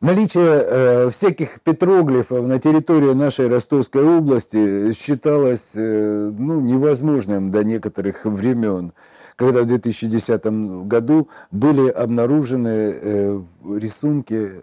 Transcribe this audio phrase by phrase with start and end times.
[0.00, 8.24] Наличие э, всяких петроглифов на территории нашей Ростовской области считалось э, ну, невозможным до некоторых
[8.24, 8.94] времен,
[9.36, 10.46] когда в 2010
[10.86, 13.40] году были обнаружены э,
[13.76, 14.62] рисунки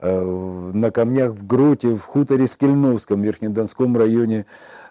[0.00, 4.46] на камнях в гроте в хуторе Скельновском, в Верхнедонском районе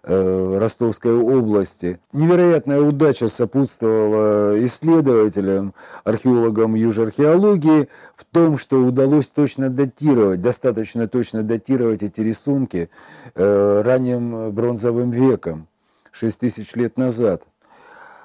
[0.09, 1.99] Э, Ростовской области.
[2.13, 5.73] Невероятная удача сопутствовала исследователям,
[6.05, 12.89] археологам южархеологии в том, что удалось точно датировать, достаточно точно датировать эти рисунки
[13.35, 15.67] э, ранним бронзовым веком,
[16.11, 17.43] 6 тысяч лет назад.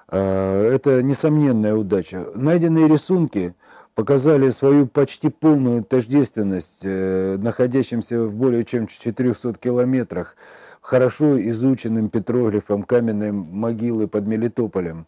[0.08, 2.28] Э, это несомненная удача.
[2.36, 3.56] Найденные рисунки
[3.94, 10.36] показали свою почти полную тождественность находящимся в более чем 400 километрах
[10.82, 15.06] хорошо изученным петроглифом каменной могилы под Мелитополем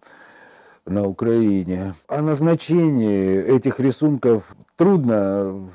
[0.86, 1.94] на Украине.
[2.08, 5.68] О назначении этих рисунков трудно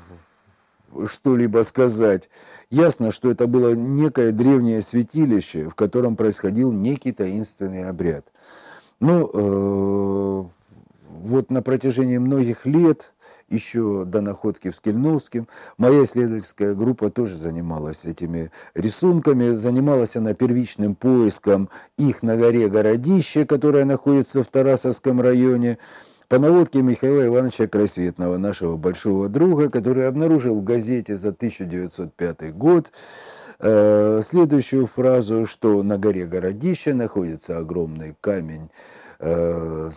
[1.06, 2.28] что-либо сказать.
[2.70, 8.26] Ясно, что это было некое древнее святилище, в котором происходил некий таинственный обряд.
[9.00, 10.44] Ну, э,
[11.10, 13.12] вот на протяжении многих лет
[13.48, 15.48] еще до находки в Скельновском.
[15.76, 19.50] Моя исследовательская группа тоже занималась этими рисунками.
[19.50, 25.78] Занималась она первичным поиском их на горе Городище, которая находится в Тарасовском районе,
[26.28, 32.92] по наводке Михаила Ивановича Красветного, нашего большого друга, который обнаружил в газете за 1905 год
[33.58, 38.70] э, следующую фразу, что на горе Городище находится огромный камень
[39.20, 39.90] э,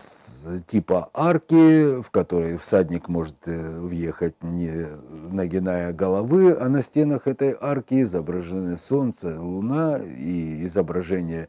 [0.66, 4.86] типа арки, в которой всадник может э, въехать не
[5.30, 11.48] нагиная головы, а на стенах этой арки изображены солнце, луна и изображение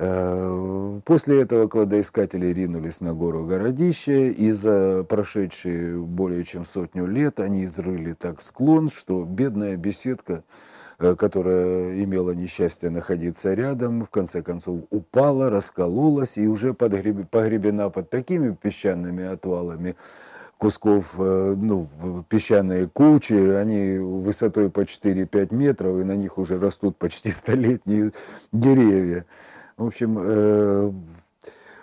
[0.01, 7.41] Э, после этого кладоискатели ринулись на гору Городище, и за прошедшие более чем сотню лет
[7.41, 10.45] они изрыли так склон, что бедная беседка,
[10.99, 18.53] которая имела несчастье находиться рядом, в конце концов упала, раскололась и уже погребена под такими
[18.53, 19.95] песчаными отвалами,
[20.57, 21.89] кусков, э, ну,
[22.29, 28.11] песчаные кучи, они высотой по 4-5 метров, и на них уже растут почти столетние
[28.53, 29.25] деревья.
[29.77, 30.93] В общем, э,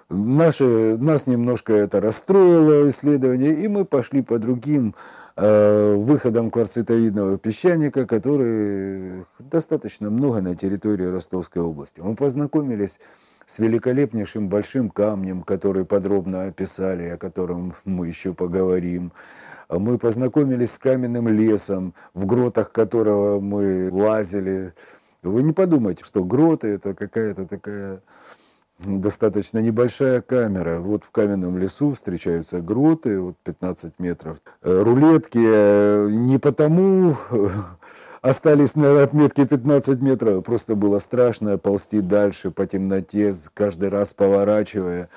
[0.09, 4.93] наши, нас немножко это расстроило исследование, и мы пошли по другим
[5.37, 11.99] выходам кварцитовидного песчаника, который достаточно много на территории Ростовской области.
[11.99, 12.99] Мы познакомились
[13.45, 19.11] с великолепнейшим большим камнем, который подробно описали, о котором мы еще поговорим.
[19.69, 24.73] Мы познакомились с каменным лесом, в гротах которого мы лазили,
[25.25, 28.01] вы не подумайте, что гроты это какая-то такая
[28.79, 30.79] достаточно небольшая камера.
[30.79, 34.37] Вот в каменном лесу встречаются гроты, вот 15 метров.
[34.61, 37.15] Э, рулетки э, не потому
[38.21, 45.09] остались на отметке 15 метров, просто было страшно ползти дальше по темноте, каждый раз поворачивая,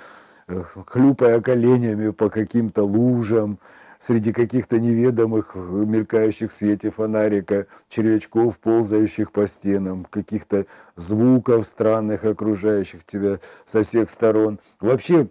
[0.47, 3.59] э, хлюпая коленями по каким-то лужам
[3.99, 10.67] среди каких-то неведомых, мелькающих в свете фонарика, червячков, ползающих по стенам, каких-то
[10.97, 14.59] звуков странных, окружающих тебя со всех сторон.
[14.81, 15.29] Вообще,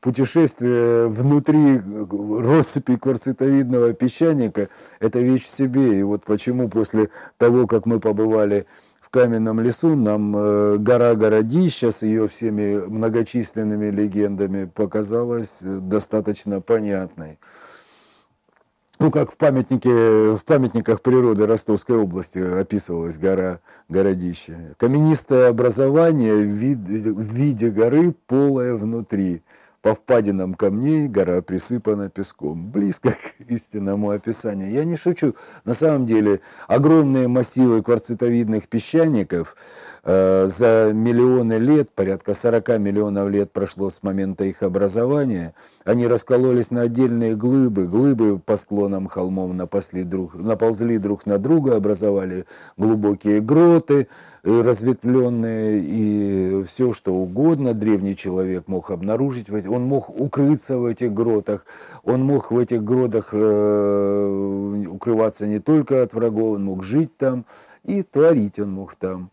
[0.00, 4.68] путешествие внутри россыпи кварцитовидного песчаника–
[5.00, 5.98] это вещь в себе.
[5.98, 8.66] И вот почему после того, как мы побывали
[9.16, 17.38] каменном лесу нам э, гора Городища с ее всеми многочисленными легендами показалась э, достаточно понятной.
[18.98, 19.88] Ну, как в, памятнике,
[20.34, 24.74] в памятниках природы Ростовской области описывалась гора Городище.
[24.76, 29.42] Каменистое образование в, вид, в виде горы, полое внутри.
[29.86, 32.72] По впадинам камней гора присыпана песком.
[32.72, 34.72] Близко к истинному описанию.
[34.72, 35.36] Я не шучу.
[35.64, 39.54] На самом деле огромные массивы кварцитовидных песчаников
[40.02, 45.54] э, за миллионы лет, порядка 40 миллионов лет прошло с момента их образования,
[45.84, 47.86] они раскололись на отдельные глыбы.
[47.86, 52.46] Глыбы по склонам холмов напасли друг, наползли друг на друга, образовали
[52.76, 54.08] глубокие гроты,
[54.46, 59.50] разветвленные, и все, что угодно древний человек мог обнаружить.
[59.50, 61.66] Он мог укрыться в этих гротах,
[62.04, 67.44] он мог в этих гротах э, укрываться не только от врагов, он мог жить там,
[67.82, 69.30] и творить он мог там.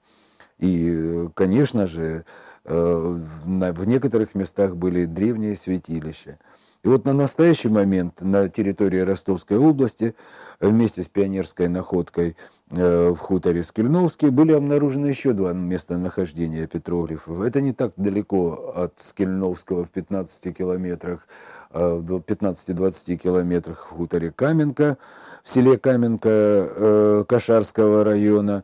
[0.57, 2.25] И, конечно же,
[2.66, 6.39] э, в некоторых местах были древние святилища.
[6.83, 10.15] И вот на настоящий момент на территории Ростовской области
[10.59, 12.35] вместе с пионерской находкой
[12.75, 17.41] Э, в хуторе Скельновский были обнаружены еще два местонахождения петроглифов.
[17.41, 21.27] Это не так далеко от Скельновского в 15 километрах,
[21.69, 24.97] а в 15-20 километрах в хуторе Каменка,
[25.44, 28.63] в селе Каменка э, Кашарского района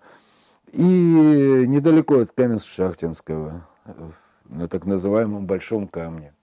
[0.72, 3.62] и недалеко от Каменск-Шахтинского,
[4.46, 6.34] на так называемом Большом Камне.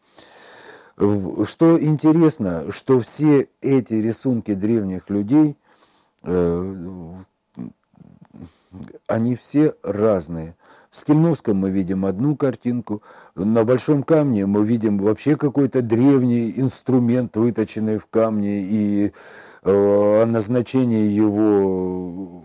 [0.97, 5.57] Что интересно, что все эти рисунки древних людей
[6.23, 7.15] э,
[9.07, 10.57] они все разные.
[10.91, 13.03] В Скельновском мы видим одну картинку,
[13.35, 19.13] на Большом камне мы видим вообще какой-то древний инструмент, выточенный в камне, и
[19.67, 22.45] о назначении его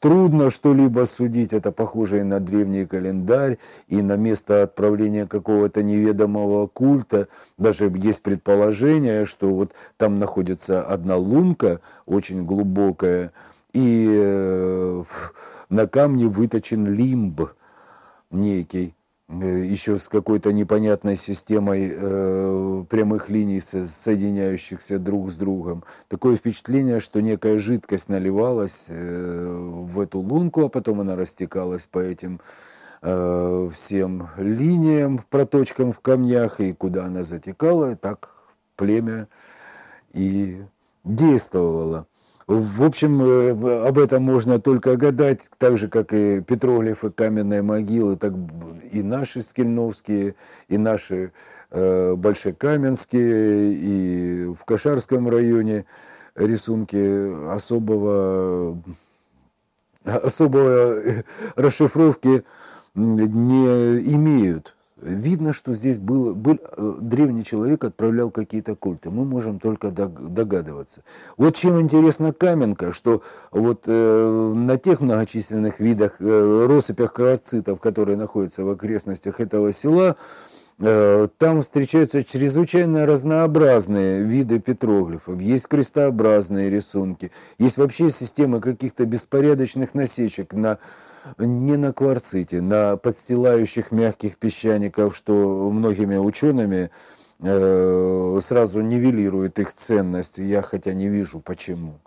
[0.00, 3.58] трудно что-либо судить, это похоже и на древний календарь,
[3.88, 7.28] и на место отправления какого-то неведомого культа.
[7.56, 13.32] Даже есть предположение, что вот там находится одна лунка, очень глубокая,
[13.72, 15.04] и э,
[15.68, 17.42] на камне выточен лимб
[18.30, 18.94] некий,
[19.28, 25.84] еще с какой-то непонятной системой э, прямых линий, соединяющихся друг с другом.
[26.08, 31.98] Такое впечатление, что некая жидкость наливалась э, в эту лунку, а потом она растекалась по
[31.98, 32.40] этим
[33.02, 38.30] э, всем линиям, проточкам в камнях, и куда она затекала, так
[38.76, 39.26] племя
[40.12, 40.62] и
[41.02, 42.06] действовало.
[42.46, 48.16] В общем, э, об этом можно только гадать, так же, как и петроглифы, каменные могилы,
[48.16, 48.34] так
[48.92, 50.36] и наши скельновские,
[50.68, 51.32] и наши
[51.72, 55.86] э, большекаменские, и в Кашарском районе
[56.36, 58.80] рисунки особого,
[60.04, 61.22] особого э,
[61.56, 62.44] расшифровки
[62.94, 64.75] не имеют.
[65.00, 69.10] Видно, что здесь был, был э, древний человек отправлял какие-то культы.
[69.10, 71.02] Мы можем только догадываться.
[71.36, 78.16] Вот чем интересна Каменка, что вот э, на тех многочисленных видах э, россыпях кровоцитов, которые
[78.16, 85.40] находятся в окрестностях этого села, э, там встречаются чрезвычайно разнообразные виды петроглифов.
[85.40, 90.78] Есть крестообразные рисунки, есть вообще система каких-то беспорядочных насечек на
[91.38, 96.90] не на кварците, на подстилающих мягких песчаников, что многими учеными
[97.40, 100.38] э, сразу нивелирует их ценность.
[100.38, 102.00] Я хотя не вижу почему.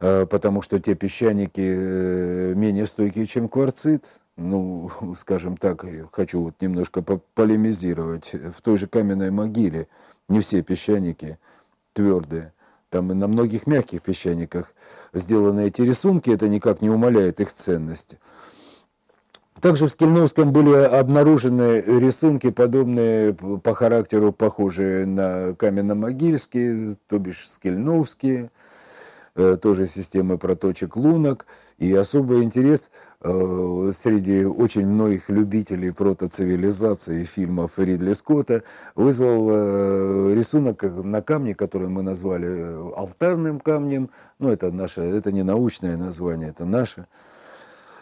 [0.00, 4.20] Э, потому что те песчаники э, менее стойкие, чем кварцит.
[4.36, 8.34] Ну, скажем так, хочу вот немножко полемизировать.
[8.34, 9.88] В той же каменной могиле
[10.28, 11.38] не все песчаники
[11.92, 12.52] твердые.
[12.90, 14.72] Там и на многих мягких песчаниках
[15.12, 18.20] сделаны эти рисунки, это никак не умаляет их ценности.
[19.60, 28.50] Также в Скельновском были обнаружены рисунки, подобные по характеру, похожие на каменно-могильские, то бишь скельновские,
[29.34, 31.46] э, тоже системы проточек лунок.
[31.78, 32.90] И особый интерес
[33.20, 38.62] э, среди очень многих любителей протоцивилизации фильмов Ридли Скотта
[38.94, 44.10] вызвал э, рисунок на камне, который мы назвали алтарным камнем.
[44.38, 47.06] Ну, это наше, это не научное название, это наше.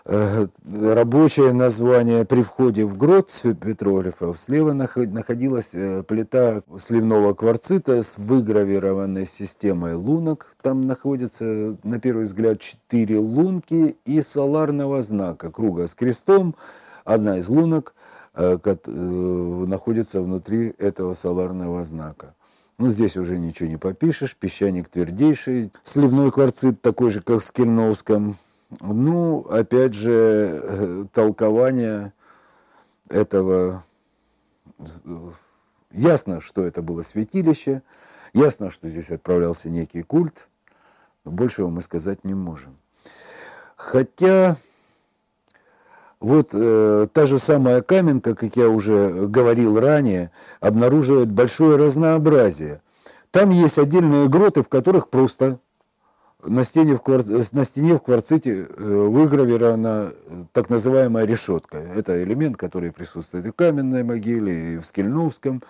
[0.05, 3.31] Э, рабочее название при входе в грот
[3.61, 10.57] петроглифов слева находилась э, плита сливного кварцита с выгравированной системой лунок.
[10.61, 16.57] Там находится, на первый взгляд, четыре лунки и соларного знака круга с крестом.
[17.05, 17.95] Одна из лунок
[18.35, 22.35] э, находится внутри этого соларного знака.
[22.79, 28.37] Ну, здесь уже ничего не попишешь, песчаник твердейший, сливной кварцит такой же, как в Скельновском,
[28.81, 32.13] ну, опять же, э, толкование
[33.09, 33.85] этого...
[35.91, 37.83] Ясно, что это было святилище,
[38.33, 40.49] ясно, что здесь отправлялся некий культ,
[41.25, 42.77] но большего мы сказать не можем.
[43.77, 44.57] Хотя
[46.23, 52.81] Вот э, та же самая каменка, как я уже говорил ранее, обнаруживает большое разнообразие.
[53.33, 55.59] Там есть отдельные гроты, в которых просто
[56.45, 57.23] на стене в, квар...
[57.53, 60.13] на стене в кварците э, выгравирована
[60.53, 61.79] так называемая решетка.
[61.79, 65.63] Это элемент, который присутствует и в каменной могиле, и в Скельновском.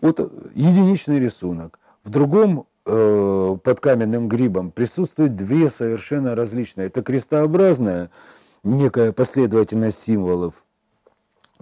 [0.00, 0.20] Вот
[0.54, 1.78] единичный рисунок.
[2.04, 6.88] В другом э, под каменным грибом присутствуют две совершенно различные.
[6.88, 8.10] Это крестообразная
[8.62, 10.54] некая последовательность символов.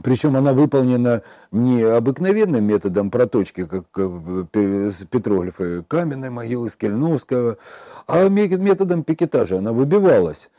[0.02, 1.22] Причем она выполнена
[1.52, 7.58] не обыкновенным методом проточки, как петроглифы каменной могилы Скельновского,
[8.06, 9.58] а методом пикетажа.
[9.58, 10.50] Она выбивалась.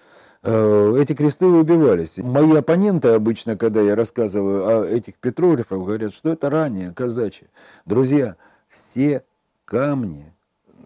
[0.41, 2.17] Э, эти кресты выбивались.
[2.17, 7.47] Мои оппоненты обычно, когда я рассказываю о этих петроглифах, говорят, что это ранее казачьи.
[7.85, 8.35] Друзья,
[8.69, 9.23] все
[9.65, 10.31] камни,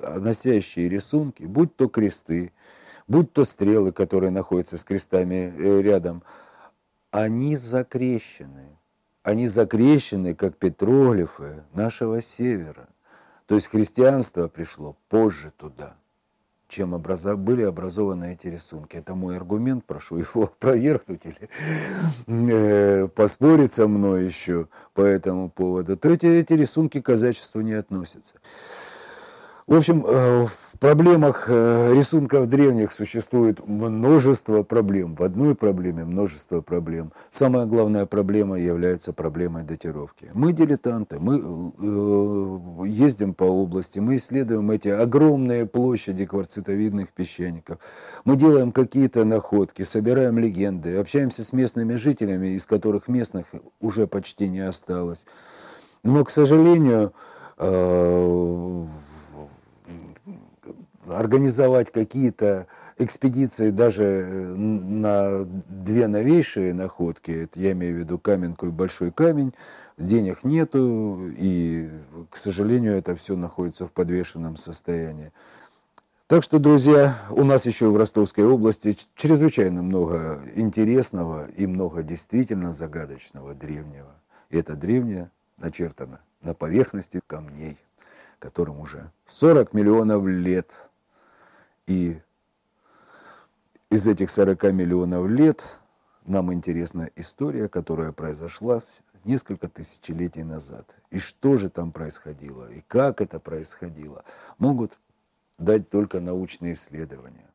[0.01, 2.51] носящие рисунки, будь то кресты,
[3.07, 6.23] будь то стрелы, которые находятся с крестами э, рядом,
[7.11, 8.77] они закрещены.
[9.23, 12.87] Они закрещены, как петроглифы нашего севера.
[13.47, 15.95] То есть христианство пришло позже туда,
[16.67, 17.37] чем образов...
[17.39, 18.95] были образованы эти рисунки.
[18.95, 21.49] Это мой аргумент, прошу его опровергнуть или
[22.27, 25.97] э, поспорить со мной еще по этому поводу.
[25.97, 28.35] То эти, эти рисунки к казачеству не относятся.
[29.67, 30.47] В общем, э,
[30.79, 35.15] проблемах э, рисунков древних существует множество проблем.
[35.15, 37.11] В одной проблеме множество проблем.
[37.29, 40.31] Самая главная проблема является проблемой датировки.
[40.33, 47.79] Мы дилетанты, мы э, ездим по области, мы исследуем эти огромные площади кварцитовидных песчаников.
[48.23, 53.47] Мы делаем какие-то находки, собираем легенды, общаемся с местными жителями, из которых местных
[53.81, 55.25] уже почти не осталось.
[56.03, 57.13] Но, к сожалению,
[61.17, 62.67] организовать какие-то
[62.99, 69.11] экспедиции даже э, на две новейшие находки, это я имею в виду Каменку и Большой
[69.11, 69.53] камень,
[69.97, 71.89] денег нету, и,
[72.29, 75.31] к сожалению, это все находится в подвешенном состоянии.
[76.27, 82.71] Так что, друзья, у нас еще в Ростовской области чрезвычайно много интересного и много действительно
[82.71, 84.13] загадочного древнего.
[84.51, 87.77] И это древнее начертано на поверхности камней,
[88.37, 90.77] которым уже 40 миллионов лет–
[91.89, 92.21] и
[93.89, 95.65] из этих 40 миллионов лет
[96.23, 98.83] нам интересна история, которая произошла
[99.25, 100.95] несколько тысячелетий назад.
[101.09, 104.23] И что же там происходило, и как это происходило,
[104.59, 104.99] могут
[105.57, 107.49] дать только научные исследования.